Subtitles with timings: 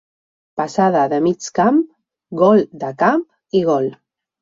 [0.61, 1.79] passada de mig camp,
[2.43, 3.27] gol de camp
[3.63, 3.91] i gol.